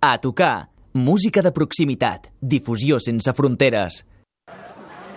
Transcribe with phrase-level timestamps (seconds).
[0.00, 0.68] A tocar.
[0.92, 2.28] Música de proximitat.
[2.40, 4.04] Difusió sense fronteres.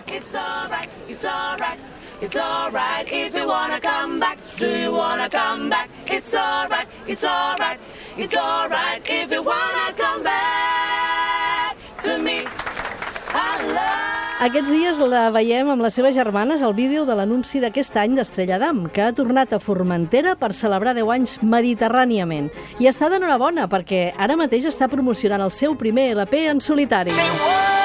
[0.08, 1.78] It's alright, it's alright,
[2.20, 4.38] it's alright if you wanna come back.
[4.56, 5.88] Do you wanna come back?
[6.06, 7.78] It's alright, it's alright,
[8.16, 12.42] it's alright if you wanna come back to me.
[13.34, 14.11] I love.
[14.40, 18.58] Aquests dies la veiem amb les seves germanes al vídeo de l'anunci d'aquest any d'Estrella
[18.58, 22.50] d'Am, que ha tornat a Formentera per celebrar 10 anys mediterràniament.
[22.80, 27.12] I està d'enhorabona perquè ara mateix està promocionant el seu primer LP en solitari.
[27.12, 27.81] Say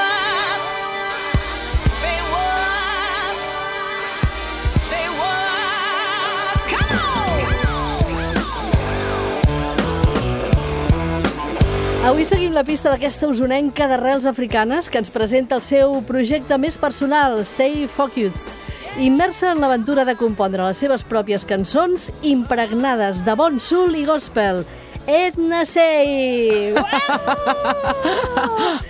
[12.08, 16.78] Avui seguim la pista d'aquesta usonenca d'arrels africanes que ens presenta el seu projecte més
[16.80, 18.56] personal, Stay Focused.
[19.04, 24.64] Immersa en l'aventura de compondre les seves pròpies cançons impregnades de bon sul i gospel.
[25.04, 26.72] Edna Sey!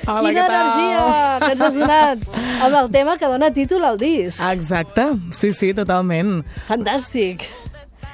[0.05, 1.03] Hola, Quina energia
[1.41, 2.21] que ens has donat
[2.69, 4.45] amb el tema que dona títol al disc.
[4.45, 6.43] Exacte, sí, sí, totalment.
[6.69, 7.49] Fantàstic.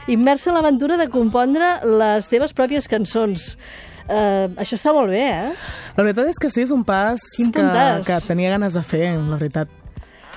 [0.08, 3.58] Immersa en l'aventura de compondre les teves pròpies cançons.
[4.04, 5.54] Uh, això està molt bé, eh?
[5.96, 7.22] La veritat és que sí, és un pas
[7.54, 7.70] que,
[8.08, 9.72] que tenia ganes de fer, la veritat.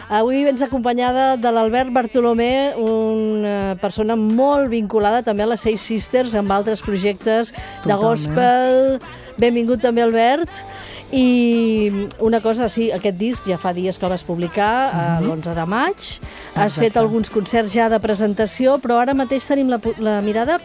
[0.07, 6.37] Avui vens acompanyada de l'Albert Bartolomé, una persona molt vinculada també a les Seis Sisters
[6.39, 8.05] amb altres projectes de Totalment.
[8.05, 9.01] gospel.
[9.37, 10.63] Benvingut també, Albert.
[11.11, 15.55] I una cosa, sí, aquest disc ja fa dies que el vas publicar, mm l'11
[15.55, 15.97] de maig.
[15.97, 16.21] Has.
[16.55, 16.81] Exacte.
[16.81, 20.59] fet alguns concerts ja de presentació, però ara mateix tenim la, la mirada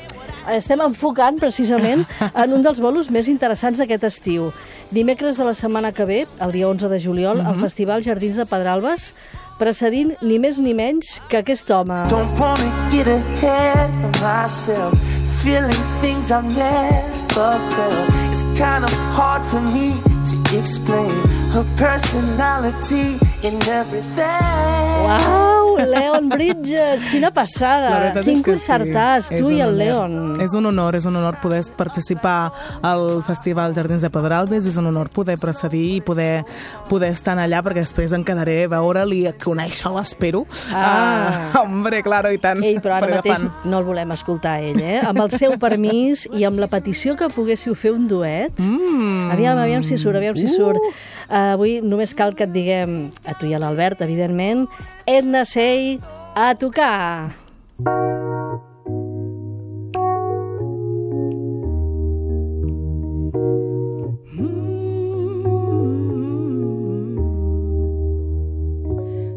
[0.50, 4.52] estem enfocant precisament en un dels bolos més interessants d'aquest estiu.
[4.92, 7.62] Dimecres de la setmana que ve, el dia 11 de juliol, al Mhm.
[7.62, 9.14] Festival Jardins de Pedralbes,
[9.60, 12.04] precedint ni més ni menys que aquest home.
[12.10, 14.94] Don't wanna get ahead of myself,
[15.44, 18.10] feeling things I've never felt.
[18.32, 19.94] It's kind of hard for me
[20.32, 21.12] to explain
[21.54, 25.61] her personality in everything.
[25.88, 28.12] Leon Bridges, quina passada.
[28.24, 29.40] Quin concertàs, sí.
[29.40, 29.78] tu És i el.
[29.82, 30.18] Leon.
[30.44, 32.52] És un honor, és un honor poder participar
[32.86, 36.44] al Festival Jardins de Pedralbes, és un honor poder precedir i poder,
[36.90, 40.46] poder estar allà, perquè després em quedaré a veure'l i a conèixer-lo, espero.
[40.74, 40.92] Ah.
[41.54, 42.62] Ah, hombre, claro, i tant.
[42.64, 45.00] Ell, però ara perquè mateix no el volem escoltar, ell, eh?
[45.06, 48.58] Amb el seu permís i amb la petició que poguéssiu fer un duet.
[48.60, 49.32] Mm.
[49.36, 50.82] Aviam, aviam si surt, aviam si surt.
[51.32, 54.68] Uh, avui només cal que et diguem, a tu i a l'Albert, evidentment,
[55.14, 56.00] Edna Sey,
[56.38, 57.36] a tocar!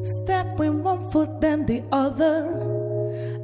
[0.04, 2.46] Stepping one foot then the other.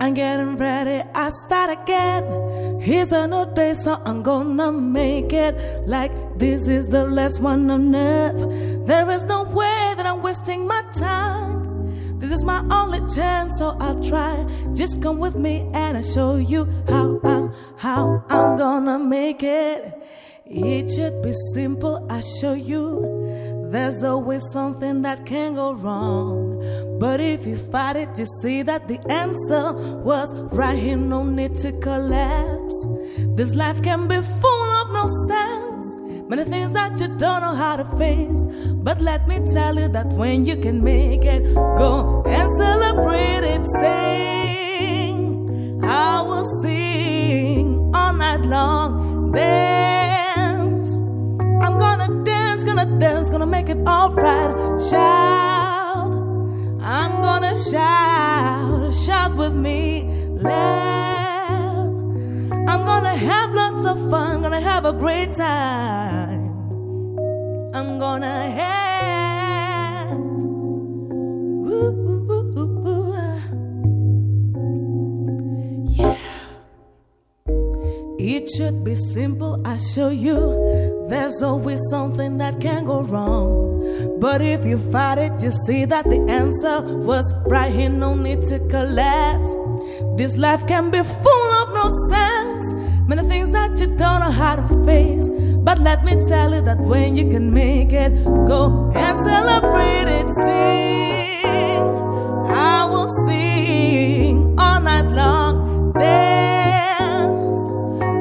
[0.00, 2.78] I'm getting ready, I start again.
[2.80, 7.68] Here's a new day, so I'm gonna make it like this is the last one
[7.72, 8.86] on earth.
[8.86, 11.59] There is no way that I'm wasting my time.
[12.20, 14.44] This is my only chance, so I'll try.
[14.74, 19.94] Just come with me and I'll show you how I'm, how I'm gonna make it.
[20.44, 23.68] It should be simple, I show you.
[23.70, 26.98] There's always something that can go wrong.
[26.98, 31.56] But if you fight it, you see that the answer was right here, no need
[31.60, 32.86] to collapse.
[33.34, 35.69] This life can be full of no sense.
[36.30, 38.46] Many things that you don't know how to face.
[38.84, 41.42] But let me tell you that when you can make it,
[41.76, 43.66] go and celebrate it.
[43.80, 45.24] Sing,
[45.82, 49.32] I will sing all night long.
[49.32, 50.92] Dance.
[51.64, 54.80] I'm gonna dance, gonna dance, gonna make it alright.
[54.82, 56.12] Shout,
[56.80, 60.04] I'm gonna shout, shout with me,
[60.36, 61.88] laugh.
[62.70, 63.52] I'm gonna have
[63.82, 66.50] lots of fun, gonna have a great time.
[67.74, 70.10] I'm gonna have.
[71.64, 71.90] Woo,
[72.26, 73.14] woo, woo.
[75.88, 76.16] Yeah.
[78.18, 81.06] It should be simple, I show you.
[81.08, 84.18] There's always something that can go wrong.
[84.20, 88.42] But if you fight it, you see that the answer was right here, no need
[88.46, 89.54] to collapse.
[90.16, 92.39] This life can be full of no sense.
[93.10, 95.28] Many things that you don't know how to face.
[95.64, 98.12] But let me tell you that when you can make it,
[98.46, 100.28] go and celebrate it.
[100.32, 101.82] Sing,
[102.52, 105.92] I will sing all night long.
[105.92, 107.58] Dance.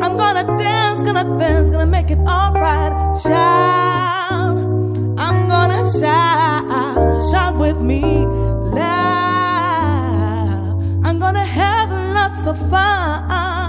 [0.03, 2.91] I'm gonna dance, gonna dance, gonna make it alright.
[3.21, 4.57] Shout,
[5.19, 8.25] I'm gonna shout, shout with me,
[8.73, 9.03] laugh.
[11.05, 13.68] I'm gonna have lots of fun.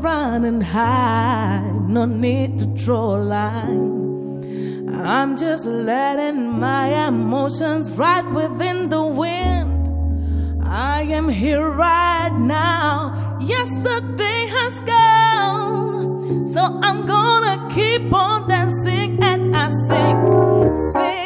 [0.00, 4.94] Run and hide, no need to draw a line.
[4.94, 10.62] I'm just letting my emotions ride within the wind.
[10.64, 13.38] I am here right now.
[13.40, 16.46] Yesterday has gone.
[16.46, 21.17] So I'm gonna keep on dancing and I sing, sing,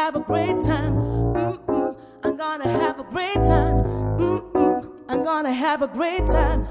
[0.00, 0.94] have a great time.
[0.94, 1.94] Mm-mm,
[2.24, 3.84] I'm gonna have a great time.
[4.18, 6.66] Mm-mm, I'm gonna have a great time.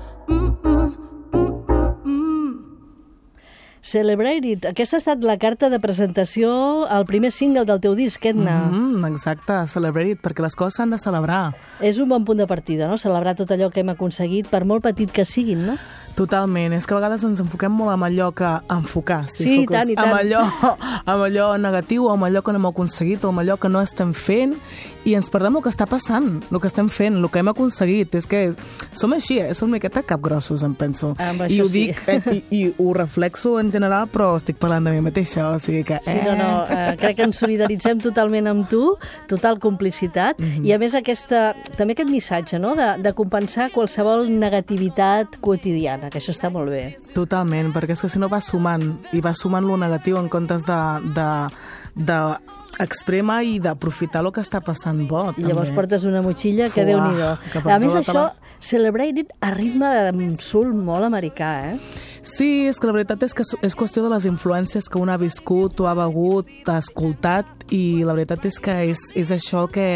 [3.90, 4.66] Celebrate It.
[4.70, 6.50] Aquesta ha estat la carta de presentació
[6.94, 8.68] al primer single del teu disc, Edna.
[8.70, 11.56] Mm, exacte, celebrate it, perquè les coses s'han de celebrar.
[11.82, 13.00] És un bon punt de partida, no?
[13.02, 15.78] Celebrar tot allò que hem aconseguit, per molt petit que siguin, no?
[16.20, 19.78] Totalment, és que a vegades ens enfoquem molt amb allò que enfocar, estic Sí, focus,
[19.80, 20.10] tant, i tant.
[20.10, 20.44] Amb allò,
[21.16, 24.14] amb allò negatiu, amb allò que no hem aconseguit, o amb allò que no estem
[24.14, 24.54] fent,
[25.10, 28.16] i ens perdem el que està passant, el que estem fent, el que hem aconseguit.
[28.20, 28.54] És que
[28.94, 29.54] som així, eh?
[29.58, 31.16] som una miqueta capgrossos, em penso.
[31.20, 31.88] Amb I ho sí.
[31.88, 35.60] dic, eh, i, i ho reflexo en general, però estic parlant de mi mateixa, o
[35.62, 36.00] sigui que...
[36.06, 38.96] Sí, no, no, eh, crec que ens solidaritzem totalment amb tu,
[39.28, 40.66] total complicitat, Mhm.
[40.66, 46.20] i a més aquesta, també aquest missatge, no?, de, de compensar qualsevol negativitat quotidiana, que
[46.20, 46.98] això està molt bé.
[47.16, 50.66] Totalment, perquè és que si no va sumant, i va sumant lo negatiu en comptes
[50.68, 50.80] de,
[51.16, 51.30] de,
[51.96, 52.20] de
[52.80, 55.34] exprema i d'aprofitar el que està passant bo.
[55.38, 55.76] I llavors també.
[55.76, 56.86] portes una motxilla que
[57.52, 61.80] que per A més, això, la- Celebrate It a ritme de soul molt americà, eh?
[62.22, 65.18] Sí, és que la veritat és que és qüestió de les influències que un ha
[65.18, 69.70] viscut o ha begut, ha escoltat, i la veritat és que és, és això el
[69.74, 69.88] que,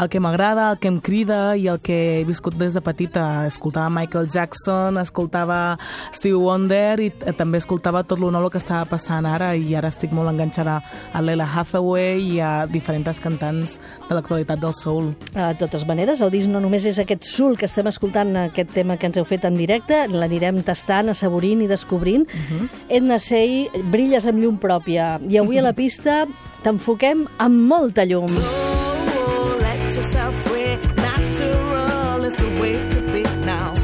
[0.00, 3.46] el que m'agrada, el que em crida i el que he viscut des de petita.
[3.46, 5.76] Escoltava Michael Jackson, escoltava
[6.14, 10.12] Stevie Wonder i també escoltava tot lo nou que estava passant ara i ara estic
[10.16, 10.80] molt enganxada
[11.12, 13.78] a Lela Hathaway i a diferents cantants
[14.08, 15.12] de l'actualitat del soul.
[15.34, 18.96] De totes maneres, el disc no només és aquest soul que estem escoltant, aquest tema
[18.96, 22.26] que ens heu fet en directe, l'anirem tastant, assaborint i descobrint.
[22.26, 22.68] Mhm.
[22.88, 25.20] Edna Sey, brilles amb llum pròpia.
[25.28, 26.26] I avui a la pista
[26.62, 28.30] t'enfoquem amb molta llum.
[28.30, 30.78] Oh, let yourself free.
[30.96, 33.74] Natural is the way to be now.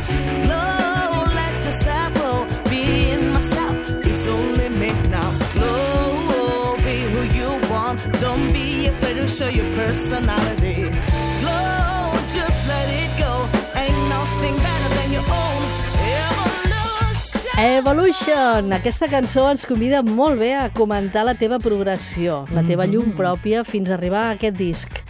[0.42, 2.18] Glow, let yourself
[17.66, 18.72] evolution.
[18.72, 22.93] Aquesta cançó ens convida molt bé a comentar la teva progressió, la teva Mm-hmm.
[22.94, 25.00] llum pròpia fins a arribar a aquest disc.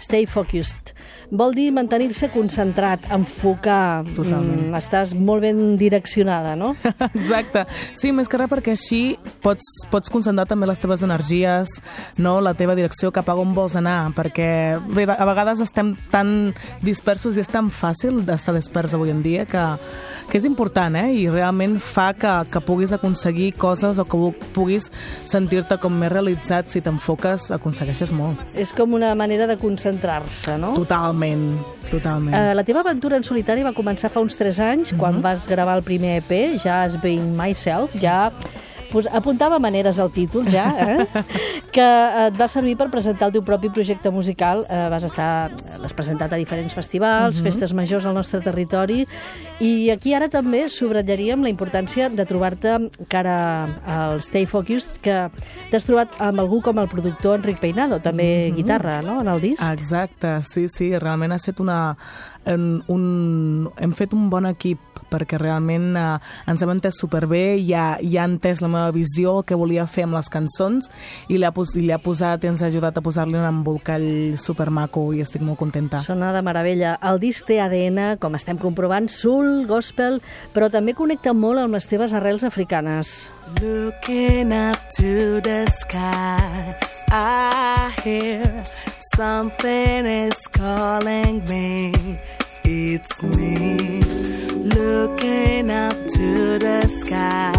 [0.00, 0.94] Stay focused.
[1.30, 4.04] Vol dir mantenir-se concentrat, enfocar.
[4.16, 4.68] Totalment.
[4.68, 6.74] Mm, estàs molt ben direccionada, no?
[7.12, 7.66] Exacte.
[7.92, 9.02] Sí, més que res perquè així
[9.44, 11.78] pots, pots concentrar també les teves energies,
[12.16, 12.38] no?
[12.40, 14.48] la teva direcció cap a on vols anar, perquè
[14.78, 19.64] a vegades estem tan dispersos i és tan fàcil d'estar desperts avui en dia que,
[20.30, 21.12] que és important, eh?
[21.12, 24.20] I realment fa que, que puguis aconseguir coses o que
[24.56, 24.90] puguis
[25.28, 28.42] sentir-te com més realitzat si t'enfoques, aconsegueixes molt.
[28.58, 30.74] És com una manera de concentrar-se, no?
[30.98, 31.60] Totalment,
[31.92, 32.34] totalment.
[32.34, 35.76] Eh, la teva aventura en solitari va començar fa uns 3 anys, quan vas gravar
[35.78, 38.32] el primer EP, Just Being Myself, ja
[38.90, 41.06] pues, apuntava maneres al títol, ja, eh?
[41.74, 41.84] que
[42.26, 44.64] et va servir per presentar el teu propi projecte musical.
[44.68, 47.44] Eh, vas estar, l'has presentat a diferents festivals, Mhm.
[47.44, 49.06] festes majors al nostre territori,
[49.60, 55.30] i aquí ara també subratllaríem la importància de trobar-te cara al Stay Focused, que
[55.70, 59.62] t'has trobat amb algú com el productor Enric Peinado, també guitarra, no?, en el disc.
[59.62, 59.72] Mhm.
[59.78, 61.96] Exacte, sí, sí, realment ha estat una...
[62.48, 64.78] En, un, hem fet un bon equip
[65.10, 66.06] perquè realment eh,
[66.50, 70.06] ens hem entès superbé, ja, ja ha entès la meva visió, el que volia fer
[70.08, 70.90] amb les cançons,
[71.28, 75.08] i li ha, pos, i ha posat ens ha ajudat a posar-li un embolcall supermaco
[75.14, 76.02] i estic molt contenta.
[76.04, 76.96] Sona de meravella.
[77.08, 80.20] El disc té ADN, com estem comprovant, soul, gospel,
[80.54, 83.28] però també connecta molt amb les teves arrels africanes.
[83.62, 86.76] Looking up to the sky,
[87.10, 88.64] I hear
[89.16, 92.20] something is calling me.
[92.64, 94.17] It's me.
[96.58, 97.52] To the sky,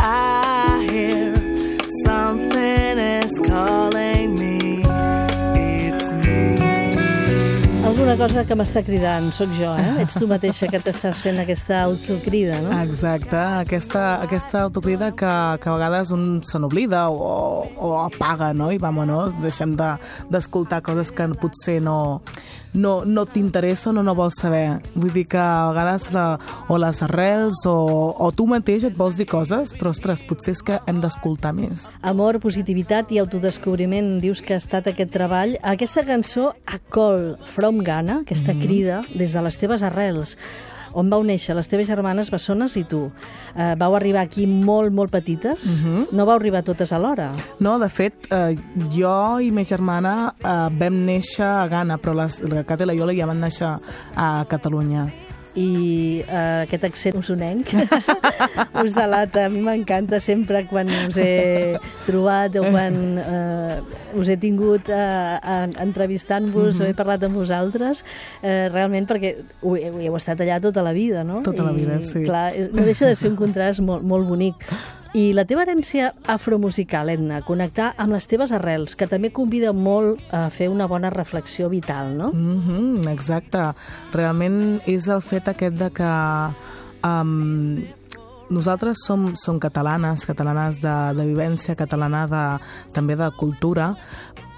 [0.00, 1.34] I hear
[2.06, 4.80] something is calling me.
[5.54, 6.56] It's me.
[7.84, 10.00] Alguna cosa que m'està cridant, sóc jo, eh?
[10.06, 12.72] Ets tu mateixa que t'estàs fent aquesta autocrida, no?
[12.80, 18.70] Exacte, aquesta, aquesta autocrida que, que a vegades un se n'oblida o, o apaga, no?
[18.72, 19.98] I vamonos, deixem de-
[20.32, 22.22] d'escoltar coses que potser no,
[22.74, 24.80] no, no t'interessa o no, no vols saber.
[24.94, 26.26] Vull dir que a vegades la,
[26.68, 27.76] o les arrels o,
[28.16, 31.92] o tu mateix et vols dir coses, però ostres, potser és que hem d'escoltar més.
[32.02, 35.56] Amor, positivitat i autodescobriment, dius que ha estat aquest treball.
[35.62, 40.36] Aquesta cançó, A Call from Ghana, aquesta crida des de les teves arrels,
[40.94, 43.04] on vau néixer les teves germanes bessones i tu.
[43.56, 45.64] Eh, vau arribar aquí molt, molt petites?
[46.12, 47.30] No vau arribar totes alhora?
[47.60, 48.56] No, de fet, eh,
[48.92, 52.96] jo i ma germana eh, vam néixer a Ghana, però les, la Cata i la
[52.98, 53.76] Iola ja van néixer
[54.16, 55.08] a Catalunya.
[55.54, 57.72] I eh, aquest accent usonenc
[58.84, 59.46] us delata.
[59.46, 65.36] A mi m'encanta sempre quan us he trobat o quan eh, us he tingut eh,
[65.42, 68.04] en- entrevistant-vos o he parlat amb vosaltres,
[68.42, 71.42] eh, realment perquè ho, heu- heu estat allà tota la vida, no?
[71.44, 72.24] Tota la vida, I, sí.
[72.24, 74.66] Clar, no deixa de ser un contrast molt, molt bonic.
[75.12, 80.22] I la teva herència afromusical, Edna, connectar amb les teves arrels, que també convida molt
[80.32, 82.30] a fer una bona reflexió vital, no?
[82.32, 83.74] Mm -hmm, exacte.
[84.12, 86.12] Realment és el fet aquest de que
[87.04, 87.84] um,
[88.48, 92.44] nosaltres som, som catalanes, catalanes de, de vivència, catalana de,
[92.94, 93.96] també de cultura,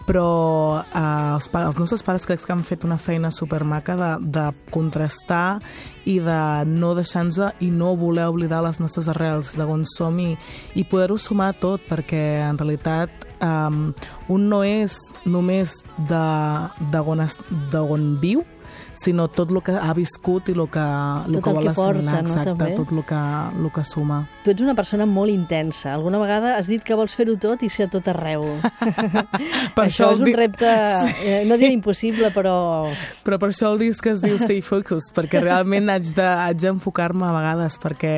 [0.06, 4.46] però eh, els, els nostres pares crec que han fet una feina supermaca de, de
[4.74, 5.60] contrastar
[6.04, 10.34] i de no deixar-nos i no voler oblidar les nostres arrels, d'on som i,
[10.76, 13.92] i poder-ho sumar tot, perquè en realitat um,
[14.28, 16.24] un no és només de,
[16.92, 17.38] de, on, es,
[17.72, 18.44] de on viu,
[18.94, 21.70] sinó tot el que ha viscut i el que, el Tot que el vol que
[21.74, 22.74] assimilar, porta, no, exacte, també?
[22.78, 23.20] tot el que,
[23.64, 24.20] el que suma.
[24.44, 25.92] Tu ets una persona molt intensa.
[25.94, 28.44] Alguna vegada has dit que vols fer-ho tot i ser a tot arreu.
[29.74, 30.70] Per això això és el un di- repte,
[31.24, 32.54] eh, no diré impossible, però...
[33.24, 37.26] Però per això el disc es diu Stay Focused, perquè realment haig de- haig d'enfocar-me
[37.26, 38.14] a vegades, perquè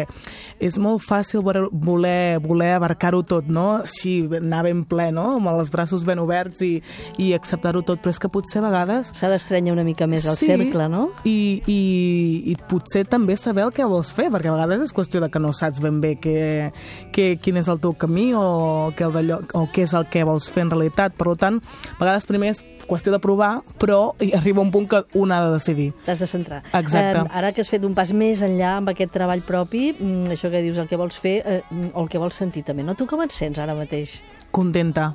[0.61, 3.83] és molt fàcil voler, voler, abarcar-ho tot, no?
[3.85, 5.37] Així, anar ben ple, no?
[5.38, 6.75] Amb els braços ben oberts i,
[7.23, 10.37] i acceptar-ho tot, però és que potser a vegades S'ha d'estrenyar una mica més el
[10.37, 11.11] cercle, no?
[11.25, 15.20] I, i, I potser també saber el que vols fer, perquè a vegades és qüestió
[15.20, 16.73] de que no saps ben bé què,
[17.12, 20.25] què, quin és el teu camí o, què el d'allò- o què és el que
[20.25, 21.14] vols fer en realitat.
[21.16, 21.61] Per tant,
[21.96, 25.40] a vegades primer és qüestió de provar, però hi arriba un punt que un ha
[25.44, 25.88] de decidir.
[26.06, 26.62] T'has de centrar.
[26.73, 27.18] Exacte.
[27.25, 30.50] Eh, ara que has fet un pas més enllà amb aquest treball propi, mm, això
[30.52, 32.94] que dius, el que vols fer eh, o el que vols sentir també, no?
[32.94, 34.20] Tu com et sents ara mateix?
[34.54, 35.14] Contenta.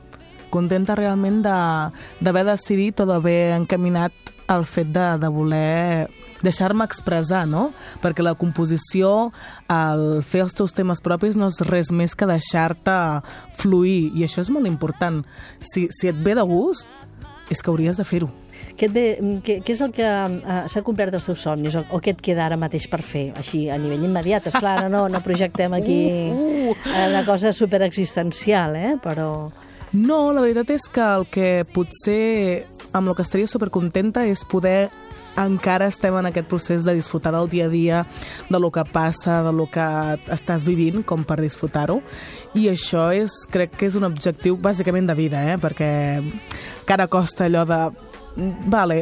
[0.52, 4.12] Contenta realment de- d'haver decidit o d'haver encaminat
[4.52, 6.10] el fet de, de voler
[6.42, 7.70] deixar-me expressar, no?
[8.02, 9.32] Perquè la composició,
[9.72, 12.98] el fer els teus temes propis no és res més que deixar-te
[13.62, 15.22] fluir, i això és molt important.
[15.62, 16.90] Si, si et ve de gust,
[17.52, 18.32] és que hauries de fer-ho.
[18.78, 21.84] Què, ve, mm, què, què és el que eh, s'ha complert dels teus somnis o,
[21.92, 24.48] o què et queda ara mateix per fer, així, a nivell immediat?
[24.48, 26.02] És clar, no, no projectem aquí
[26.72, 28.94] Uh, eh, una cosa superexistencial, eh?
[29.02, 29.50] però...
[29.92, 34.90] No, la veritat és que el que potser amb el que estaria supercontenta és poder
[35.40, 38.06] encara estem en aquest procés de disfrutar del dia a dia,
[38.50, 39.86] de lo que passa, de lo que
[40.34, 42.02] estàs vivint, com per disfrutar-ho.
[42.54, 45.58] I això és, crec que és un objectiu bàsicament de vida, eh?
[45.62, 47.82] perquè encara costa allò de...
[48.72, 49.02] Vale,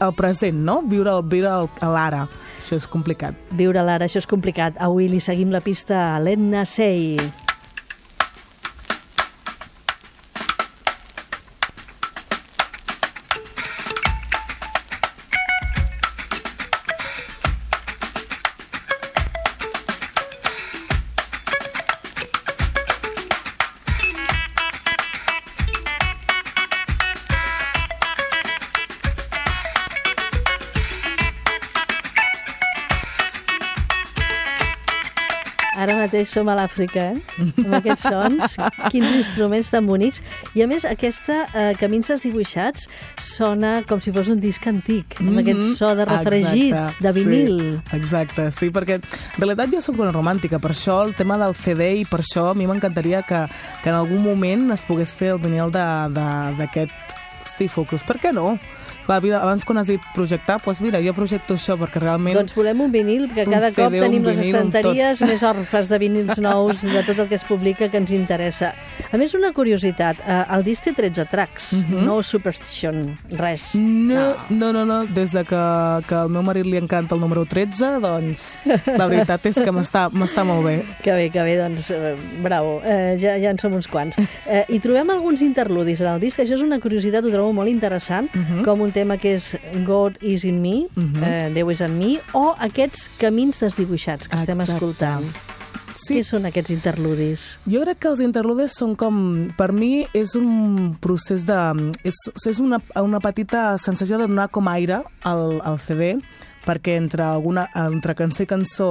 [0.00, 0.82] el present, no?
[0.88, 2.26] Viure el, viure l'ara.
[2.60, 3.36] Això és complicat.
[3.56, 4.80] Viure l'ara, això és complicat.
[4.82, 7.45] Avui li seguim la pista a l'Edna Sey.
[36.16, 37.42] Mateix som a l'Àfrica, eh?
[37.60, 38.54] Amb aquests sons,
[38.90, 40.22] quins instruments tan bonics.
[40.56, 42.86] I a més, aquesta eh, Camins desdibuixats
[43.20, 46.72] sona com si fos un disc antic, amb aquest so de refregit.
[46.72, 47.60] Exacte, de vinil.
[47.90, 49.04] Sí, exacte, sí, perquè en
[49.42, 52.56] realitat jo sóc una romàntica, per això el tema del CD i per això a
[52.56, 53.44] mi m'encantaria que,
[53.82, 58.02] que en algun moment es pogués fer el vinil de- de- d'aquest Steve Focus.
[58.06, 58.56] Per què no?
[59.06, 62.34] Clar, mira, abans quan has dit projectar, doncs mira, jo projecto això perquè realment...
[62.34, 66.40] Doncs volem un vinil, que cada cop CD, tenim les estanteries més orfes de vinils
[66.42, 68.72] nous, de tot el que es publica que ens interessa.
[69.06, 73.68] A més, una curiositat, eh, el disc té 13 tracks, no Superstition, res.
[73.78, 74.98] No, no, no, no.
[75.06, 75.62] Des de que,
[76.08, 78.48] que al meu marit li encanta el número 13, doncs
[78.90, 80.80] la veritat és que m'està molt bé.
[81.06, 84.18] Que bé, que bé, doncs, eh, bravo, eh, ja, ja en som uns quants.
[84.50, 87.70] Eh, I trobem alguns interludis en el disc, això és una curiositat, ho trobo molt
[87.70, 88.28] interessant,
[88.66, 89.50] com un tema que és
[89.86, 94.56] God is in me, eh, Déu és en mi, o aquests camins desdibuixats que estem
[94.56, 94.74] Exacte.
[94.78, 95.28] escoltant.
[95.96, 97.44] Sí, Què són aquests interludis?
[97.64, 99.16] Jo crec que els interludes són com...
[99.56, 101.56] Per mi és un procés de...
[102.04, 102.18] És,
[102.50, 106.18] és una, una petita sensació de donar com aire al, al CD
[106.66, 108.90] perquè entre, alguna, entre cançó i cançó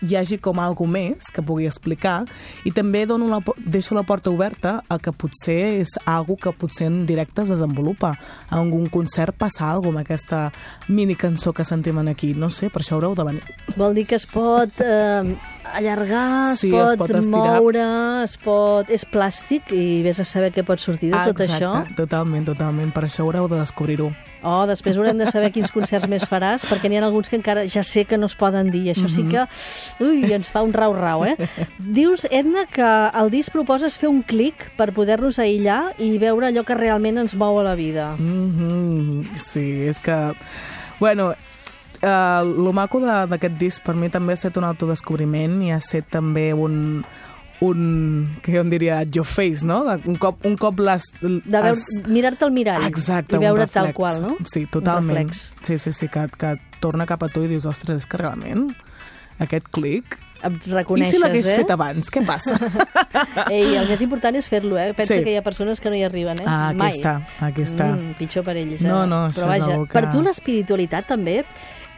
[0.00, 2.22] hi hagi com algo més que pugui explicar
[2.64, 6.88] i també dono la, deixo la porta oberta a que potser és algo que potser
[6.88, 8.14] en directe es desenvolupa.
[8.48, 10.52] A algun concert passa alguna amb aquesta
[10.88, 12.34] mini cançó que sentim aquí.
[12.34, 13.42] No sé, per això haureu de venir.
[13.76, 15.36] Vol dir que es pot eh,
[15.74, 17.60] allargar, Sí, es es pot, pot estirar.
[17.60, 17.84] moure,
[18.24, 18.88] es pot...
[18.90, 21.94] És plàstic i vés a saber què pot sortir de tot Exacte, això.
[21.96, 22.92] totalment, totalment.
[22.92, 24.10] Per això haureu de descobrir-ho.
[24.42, 27.66] Oh, després haurem de saber quins concerts més faràs, perquè n'hi ha alguns que encara
[27.66, 29.46] ja sé que no es poden dir, això sí que
[30.04, 31.34] ui, ens fa un rau-rau, eh?
[31.78, 32.86] Dius, Edna, que
[33.18, 37.34] el disc proposes fer un clic per poder-nos aïllar i veure allò que realment ens
[37.34, 38.14] mou a la vida.
[38.18, 39.38] Mm -hmm.
[39.38, 40.34] Sí, és que...
[41.00, 41.34] Bueno,
[42.02, 46.08] uh, lo maco d'aquest disc per mi també ha estat un autodescobriment i ha estat
[46.10, 47.04] també un
[47.60, 49.80] un, que jo en diria, your face, no?
[49.82, 51.02] De- Un cop, un cop l'has...
[51.20, 54.36] De veure, has- mirar-te al mirall Exacte, i veure tal qual, no?
[54.46, 55.32] Sí, totalment.
[55.66, 58.68] Sí, sí, sí, que, que torna cap a tu i dius, ostres, és que realment
[59.42, 60.14] aquest clic...
[60.38, 61.56] Et I reconeixes, si l'hagués eh?
[61.64, 62.54] fet abans, què passa?
[63.50, 64.92] Ei, el més important és fer-lo, eh?
[64.94, 65.24] Pensa Sí.
[65.26, 66.46] que hi ha persones que no hi arriben, eh?
[66.46, 66.92] Ah, aquí Mai.
[66.94, 67.88] està, aquí està.
[67.96, 68.86] Mm, pitjor per ells, eh?
[68.86, 71.40] No, no, Però vaja, que- per tu l'espiritualitat també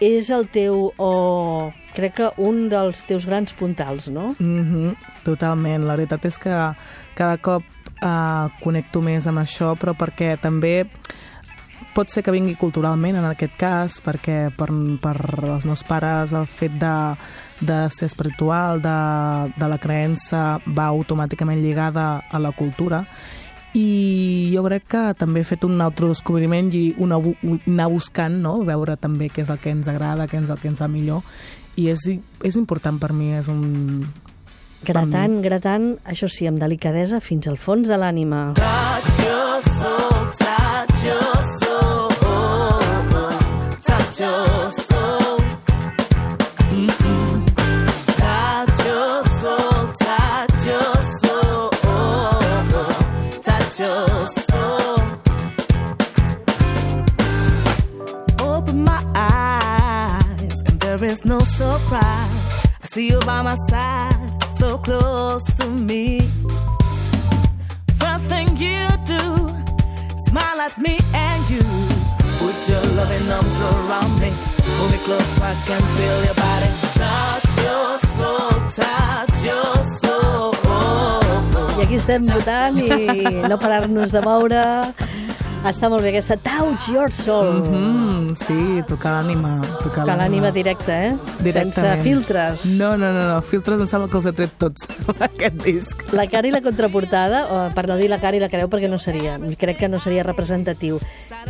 [0.00, 4.34] és el teu, o crec que un dels teus grans puntals, no?
[4.38, 5.84] Mm -hmm, totalment.
[5.84, 6.74] La veritat és que
[7.14, 7.62] cada cop
[8.02, 10.86] uh, connecto més amb això, però perquè també
[11.94, 14.68] pot ser que vingui culturalment en aquest cas, perquè per,
[15.02, 17.16] per els meus pares el fet de,
[17.60, 23.04] de ser espiritual, de, de la creença, va automàticament lligada a la cultura
[23.74, 27.20] i jo crec que també he fet un autodescobriment i una,
[27.60, 28.58] anar buscant, no?
[28.66, 31.22] veure també què és el que ens agrada, què és el que ens va millor
[31.78, 32.08] i és,
[32.42, 34.04] és important per mi, és un,
[34.80, 38.54] Gratant, gratant, això sí, amb delicadesa fins al fons de l'ànima.
[38.56, 42.08] Touch your soul, touch your soul,
[43.84, 44.99] touch your soul.
[53.80, 55.00] Your soul.
[58.40, 62.66] Open my eyes, and there is no surprise.
[62.82, 64.20] I see you by my side,
[64.52, 66.20] so close to me.
[68.00, 69.22] First thing you do,
[70.28, 71.64] smile at me and you.
[72.40, 74.30] Put your loving arms around me.
[74.76, 76.70] Pull me close so I can feel your body.
[77.00, 79.79] Touch your soul, touch your.
[81.80, 84.64] Aquí estem votant i no parar-nos de moure.
[85.60, 87.58] Està molt bé aquesta Touch Your Soul.
[87.68, 89.58] Mm, sí, tocar l'ànima.
[89.82, 91.10] Tocar l'ànima directa, eh?
[91.52, 92.64] Sense filtres.
[92.78, 94.86] No, no, no, no, filtres em sembla que els he tret tots,
[95.28, 96.04] aquest disc.
[96.16, 98.88] La cara i la contraportada, o per no dir la cara i la creu perquè
[98.88, 100.96] no seria, crec que no seria representatiu.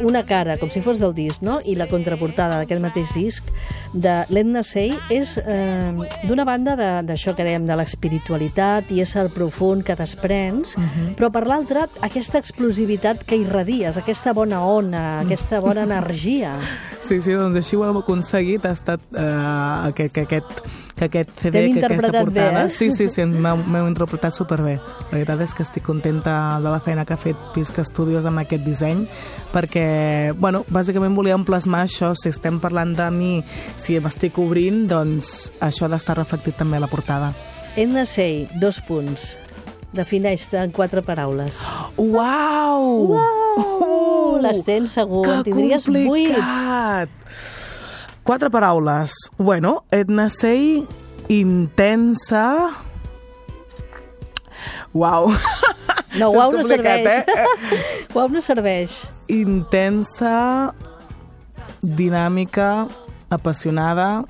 [0.03, 1.61] Una cara, com si fos del disc, no?
[1.63, 3.47] I la contraportada d'aquest mateix disc
[3.95, 5.95] de l'Edna Sey és eh,
[6.27, 10.75] d'una banda de- d'això que dèiem, de l'espiritualitat i ésser profund que desprens,
[11.15, 16.57] però per l'altra, aquesta explosivitat que irradies, aquesta bona ona, aquesta bona energia.
[17.01, 20.61] Sí, sí, doncs així ho hem aconseguit, ha estat uh, que, que, aquest,
[20.97, 22.65] que aquest CD, que aquesta interpretat bé, portada...
[22.65, 22.73] eh?
[22.73, 24.77] Sí, sí, sí, m'heu m'heu interpretat superbé.
[25.11, 28.43] La veritat és que estic contenta de la feina que ha fet Pisca Studios amb
[28.45, 29.07] aquest disseny,
[29.55, 29.87] perquè,
[30.39, 33.33] bueno, bàsicament volíem plasmar això, si estem parlant de mi,
[33.81, 37.33] si m'estic obrint, doncs això ha d'estar reflectit també a la portada.
[37.79, 39.37] Edna Sey, dos punts.
[39.93, 41.65] Defineix-te en quatre paraules.
[41.99, 43.17] Uau!
[43.17, 45.25] Uh, les tens segur.
[45.27, 46.31] En Que tindries vuit.
[46.31, 47.09] complicat!
[48.23, 49.11] Quatre paraules.
[49.39, 50.85] Bueno, Edna Sey,
[51.29, 52.71] intensa,
[54.93, 55.31] Uau!
[56.19, 57.07] No, uau no serveix.
[57.07, 57.25] eh?
[58.15, 58.97] Uau no serveix.
[59.31, 60.75] Intensa,
[61.81, 62.89] dinàmica,
[63.31, 64.25] apassionada,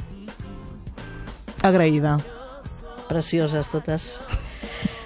[1.65, 2.19] agraïda.
[3.09, 4.21] Precioses totes.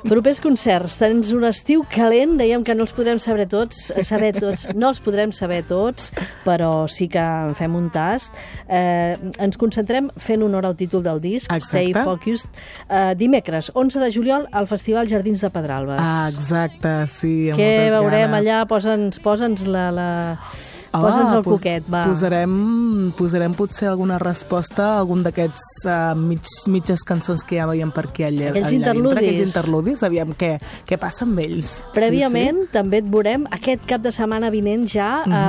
[0.05, 0.99] Propers concerts.
[1.01, 5.01] Tens un estiu calent, dèiem que no els podrem saber tots, saber tots, no els
[5.01, 6.11] podrem saber tots,
[6.45, 8.37] però sí que en fem un tast.
[8.69, 11.81] Eh, ens concentrem fent honor al títol del disc, Exacte.
[11.81, 12.51] Stay Focused.
[12.91, 15.97] Eh, dimecres, 11 de juliol, al Festival Jardins de Pedralbes.
[16.05, 18.41] Ah, exacte, sí, amb Què moltes veurem ganes.
[18.45, 18.61] allà?
[18.69, 19.89] Posa'ns posa'ns la...
[19.95, 20.09] la...
[20.95, 22.05] Ah, Posa'ns el pos- coquet, va.
[22.07, 22.53] Posarem,
[23.19, 28.05] posarem potser alguna resposta a algun d'aquests uh, mig, mitges cançons que ja veiem per
[28.09, 29.19] aquí allà, Aquells allà dintre, interludis.
[29.25, 30.53] aquells interludis, aviam què,
[30.87, 31.73] què passa amb ells.
[31.97, 35.43] Prèviament, també et veurem aquest cap de setmana vinent ja uh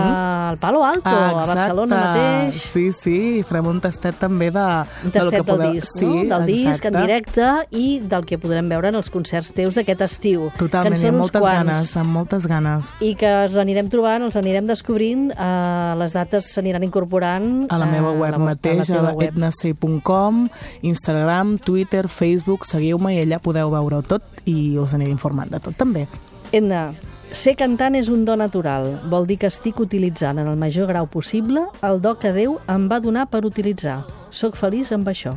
[0.45, 2.57] al Palo Alto, Ah, a Barcelona mateix.
[2.61, 4.65] Sí, sí, farem un tastet també de,
[5.05, 5.71] Un del tastet que del podeu...
[5.73, 6.23] disc, sí, no?
[6.35, 7.01] Del disc en exacte.
[7.01, 10.49] directe i del que podrem veure en els concerts teus d'aquest estiu.
[10.57, 11.57] Totalment, amb moltes quants.
[11.57, 12.93] ganes, amb moltes ganes.
[13.01, 17.87] I que els anirem trobant, els anirem descobrint, eh, les dates s'aniran incorporant A la
[17.89, 20.45] meva eh, web a la, mateix, a a la etnasei.com,
[20.81, 25.77] Instagram, Twitter, Facebook, seguiu-me i allà podeu veure tot i us aniré informant de tot
[25.77, 26.05] també.
[26.53, 26.91] Edna,
[27.35, 28.93] ser cantant és un do natural.
[29.11, 32.87] Vol dir que estic utilitzant en el major grau possible el do que Déu em
[32.91, 34.03] va donar per utilitzar.
[34.29, 35.35] Soc feliç amb això.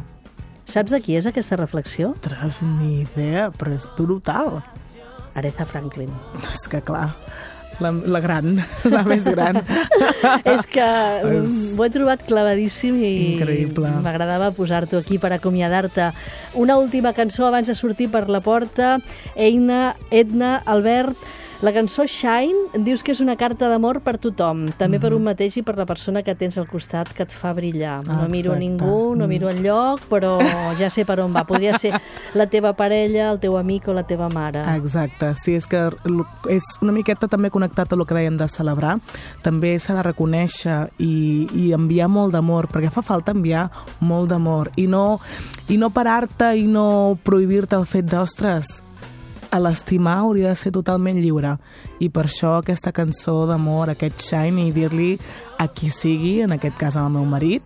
[0.69, 2.13] Saps de qui és aquesta reflexió?
[2.13, 4.59] Ostres, ni idea, però és brutal.
[5.39, 6.11] Aretha Franklin.
[6.53, 7.15] És que clar,
[7.81, 8.57] la, la gran,
[8.95, 9.61] la més gran.
[10.45, 13.13] és que És- mm, ho he trobat clavadíssim i
[14.05, 16.11] m'agradava posar-t'ho aquí per acomiadar-te.
[16.55, 18.99] Una última cançó abans de sortir per la porta.
[19.37, 21.17] Eina, Edna, Albert,
[21.61, 25.57] la cançó Shine dius que és una carta d'amor per tothom, també per un mateix
[25.59, 27.97] i per la persona que tens al costat que et fa brillar.
[28.07, 29.29] No Ah, miro ningú, no Mm.
[29.29, 30.39] miro enlloc, però
[30.79, 31.43] ja sé per on va.
[31.45, 31.93] Podria ser
[32.35, 34.63] la teva parella, el teu amic o la teva mare.
[34.77, 35.91] Exacte, sí, és que
[36.49, 38.99] és una miqueta també connectat a el que dèiem de celebrar.
[39.43, 43.69] També s'ha de reconèixer i, i enviar molt d'amor, perquè fa falta enviar
[44.01, 45.19] molt d'amor i no,
[45.69, 48.85] i no parar-te i no prohibir-te el fet d'ostres,
[49.51, 51.57] a l'estimar hauria de ser totalment lliure
[52.01, 55.19] i per això aquesta cançó d'amor, aquest shine i dir-li
[55.59, 57.63] a qui sigui, en aquest cas al meu marit,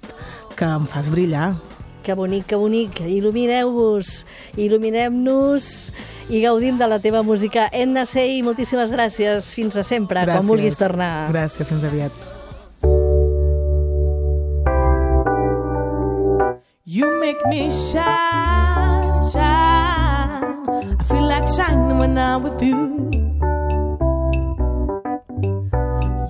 [0.57, 1.55] que em fas brillar.
[2.03, 2.99] Que bonic, que bonic.
[3.07, 4.25] Il·lumineu-vos,
[4.59, 5.93] il·luminem-nos
[6.35, 7.69] i gaudim de la teva música.
[7.71, 9.53] Edna Sey, moltíssimes gràcies.
[9.55, 10.35] Fins a sempre, Gràcies.
[10.41, 11.31] quan vulguis tornar.
[11.31, 12.11] Gràcies, fins aviat.
[16.85, 19.02] You make me shine, shine.
[21.63, 22.81] Shining when I'm with you.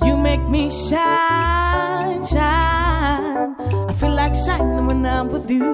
[0.04, 3.56] You make me shine, shine.
[3.88, 5.70] I feel like shining when I'm with you.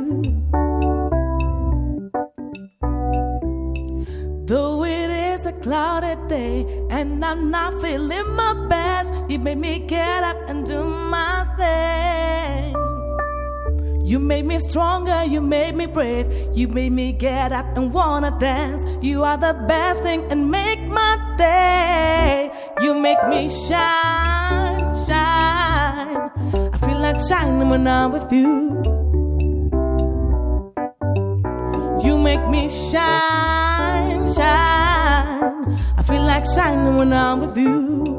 [4.47, 9.81] Though it is a cloudy day and I'm not feeling my best, you make me
[9.81, 12.47] get up and do my thing.
[14.09, 18.35] You made me stronger, you made me brave, you made me get up and wanna
[18.40, 18.83] dance.
[19.05, 22.51] You are the best thing and make my day.
[22.81, 26.31] You make me shine, shine.
[26.73, 28.81] I feel like shining when I'm with you.
[32.03, 35.79] You make me shine, shine.
[35.99, 38.17] I feel like shining when I'm with you.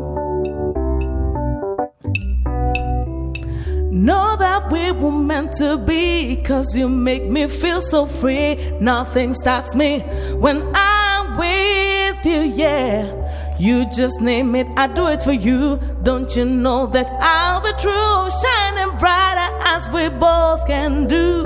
[4.71, 8.55] We were meant to be, cause you make me feel so free.
[8.79, 9.99] Nothing stops me
[10.39, 13.55] when I'm with you, yeah.
[13.60, 15.79] You just name it, I do it for you.
[16.03, 21.45] Don't you know that I'll be true, shining brighter as we both can do.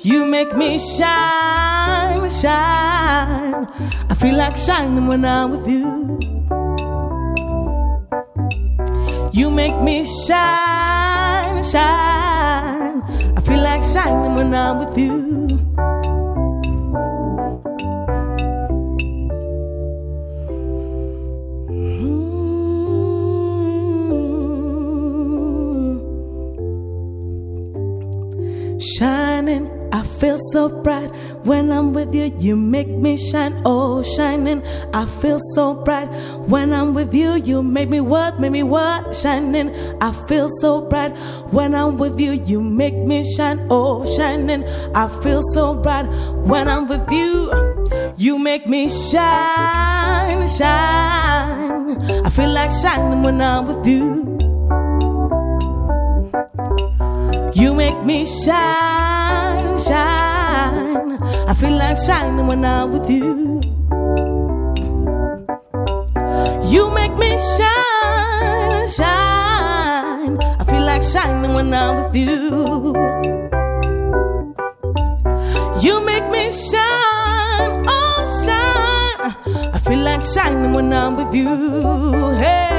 [0.00, 3.66] You make me shine, shine.
[4.10, 6.18] I feel like shining when I'm with you.
[9.32, 12.23] You make me shine, shine.
[13.94, 15.12] Shining when I'm with you.
[21.70, 22.02] Mm.
[28.98, 31.12] Shining, I feel so bright
[31.44, 32.34] when I'm with you.
[32.38, 34.62] You make me shine, oh shining.
[34.92, 36.06] I feel so bright
[36.48, 37.34] when I'm with you.
[37.34, 39.74] You make me what, make me what, shining.
[40.00, 41.16] I feel so bright
[41.52, 42.32] when I'm with you.
[42.32, 44.64] You make me shine, oh shining.
[44.94, 46.06] I feel so bright
[46.46, 47.52] when I'm with you.
[48.16, 52.24] You make me shine, shine.
[52.24, 54.24] I feel like shining when I'm with you.
[57.54, 60.13] You make me shine, shine.
[61.46, 63.60] I feel like shining when I'm with you.
[66.72, 70.42] You make me shine, shine.
[70.42, 72.94] I feel like shining when I'm with you.
[75.82, 79.70] You make me shine, oh shine.
[79.74, 82.30] I feel like shining when I'm with you.
[82.42, 82.73] Hey.